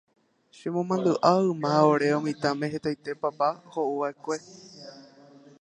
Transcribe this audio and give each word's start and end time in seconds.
chemomandu'a 0.57 1.33
yma 1.51 1.71
ore 1.91 2.09
mitãme 2.27 2.65
hetaite 2.73 3.11
papá 3.23 3.47
ho'ukava'ekue 3.71 4.35